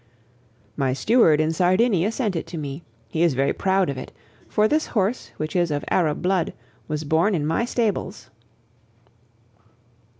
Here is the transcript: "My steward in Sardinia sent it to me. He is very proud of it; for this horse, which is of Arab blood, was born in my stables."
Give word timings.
"My 0.75 0.93
steward 0.93 1.39
in 1.39 1.51
Sardinia 1.53 2.11
sent 2.11 2.35
it 2.35 2.47
to 2.47 2.57
me. 2.57 2.81
He 3.07 3.21
is 3.21 3.35
very 3.35 3.53
proud 3.53 3.87
of 3.87 3.99
it; 3.99 4.11
for 4.49 4.67
this 4.67 4.87
horse, 4.87 5.29
which 5.37 5.55
is 5.55 5.69
of 5.69 5.85
Arab 5.91 6.23
blood, 6.23 6.53
was 6.87 7.03
born 7.03 7.35
in 7.35 7.45
my 7.45 7.65
stables." 7.65 8.31